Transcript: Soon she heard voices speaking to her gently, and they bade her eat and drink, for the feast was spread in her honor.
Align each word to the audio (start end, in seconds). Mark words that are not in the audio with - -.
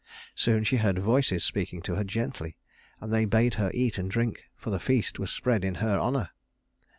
Soon 0.33 0.63
she 0.63 0.77
heard 0.77 0.97
voices 0.97 1.43
speaking 1.43 1.79
to 1.83 1.93
her 1.93 2.03
gently, 2.03 2.57
and 2.99 3.13
they 3.13 3.25
bade 3.25 3.53
her 3.53 3.69
eat 3.71 3.99
and 3.99 4.09
drink, 4.09 4.45
for 4.55 4.71
the 4.71 4.79
feast 4.79 5.19
was 5.19 5.29
spread 5.31 5.63
in 5.63 5.75
her 5.75 5.99
honor. 5.99 6.31